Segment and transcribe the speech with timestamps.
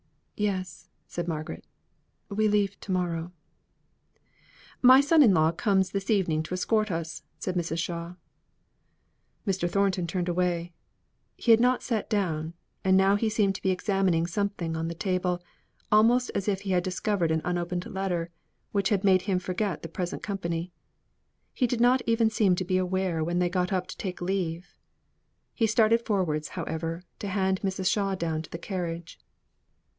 [0.35, 1.63] "Yes," said Margaret.
[2.27, 3.31] "We leave to morrow."
[4.81, 7.77] "My son in law comes this evening to escort us," said Mrs.
[7.77, 8.15] Shaw.
[9.45, 9.69] Mr.
[9.69, 10.73] Thornton turned away.
[11.37, 14.95] He had not sat down, and now he seemed to be examining something on the
[14.95, 15.43] table,
[15.91, 18.31] almost as if he had discovered an unopened letter,
[18.71, 20.71] which had made him forget the present company.
[21.53, 24.73] He did not even seem to be aware when they got up to take leave.
[25.53, 27.91] He started forwards, however, to hand Mrs.
[27.91, 29.19] Shaw down to the carriage.